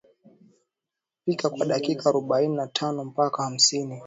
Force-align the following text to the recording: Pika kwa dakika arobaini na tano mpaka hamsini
Pika 1.25 1.49
kwa 1.49 1.65
dakika 1.65 2.09
arobaini 2.09 2.55
na 2.55 2.67
tano 2.67 3.05
mpaka 3.05 3.43
hamsini 3.43 3.99